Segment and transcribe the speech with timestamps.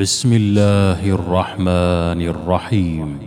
[0.00, 3.18] بسم الله الرحمن الرحيم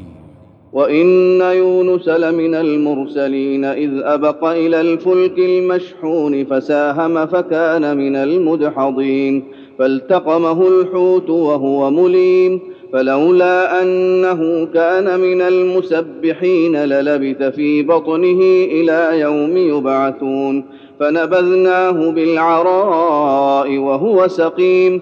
[0.74, 9.44] وإن يونس لمن المرسلين إذ أبق إلى الفلك المشحون فساهم فكان من المدحضين
[9.80, 12.60] فالتقمه الحوت وهو مليم
[12.94, 18.40] فلولا أنه كان من المسبحين للبث في بطنه
[18.72, 20.66] إلى يوم يبعثون
[21.00, 25.02] فنبذناه بالعراء وهو سقيم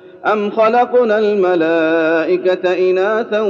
[0.25, 3.41] أم خلقنا الملائكة إناثا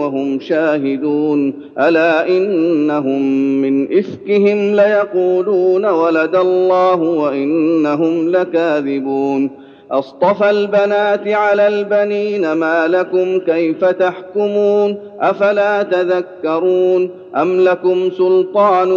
[0.00, 3.22] وهم شاهدون ألا إنهم
[3.62, 14.96] من إفكهم ليقولون ولد الله وإنهم لكاذبون أصطفى البنات على البنين ما لكم كيف تحكمون؟
[15.20, 18.88] أفلا تذكرون؟ أم لكم سلطان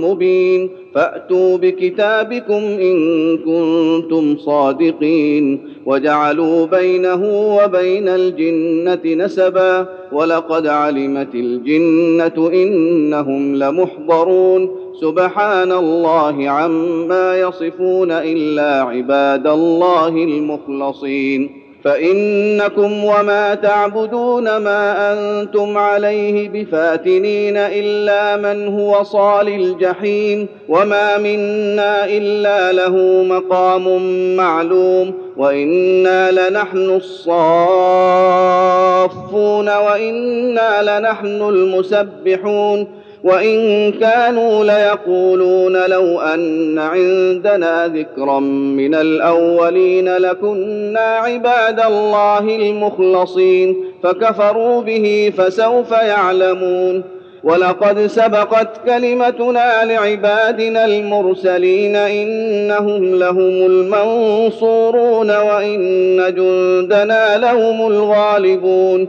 [0.00, 5.68] مبين؟ فأتوا بكتابكم إن كنتم صادقين.
[5.86, 7.22] وجعلوا بينه
[7.56, 9.86] وبين الجنة نسبا.
[10.12, 14.85] ولقد علمت الجنة إنهم لمحضرون.
[15.00, 21.62] سبحان الله عما يصفون إلا عباد الله المخلصين.
[21.84, 32.72] فإنكم وما تعبدون ما أنتم عليه بفاتنين إلا من هو صال الجحيم وما منا إلا
[32.72, 32.96] له
[33.28, 33.98] مقام
[34.36, 35.14] معلوم.
[35.36, 37.28] وإنا لنحن الصافون
[39.68, 43.05] وإنا لنحن المسبحون.
[43.26, 55.32] وإن كانوا ليقولون لو أن عندنا ذكرا من الأولين لكنا عباد الله المخلصين فكفروا به
[55.38, 57.02] فسوف يعلمون
[57.44, 69.08] ولقد سبقت كلمتنا لعبادنا المرسلين إنهم لهم المنصورون وإن جندنا لهم الغالبون